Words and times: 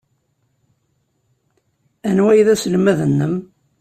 Anwa 2.09 2.29
ay 2.31 2.41
d 2.45 2.47
aselmad-nnem? 2.53 3.35